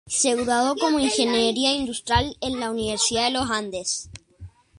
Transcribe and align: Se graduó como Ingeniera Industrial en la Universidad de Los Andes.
Se 0.07 0.35
graduó 0.35 0.75
como 0.77 0.97
Ingeniera 0.97 1.73
Industrial 1.77 2.35
en 2.41 2.59
la 2.59 2.71
Universidad 2.71 3.25
de 3.25 3.31
Los 3.33 3.51
Andes. 3.51 4.09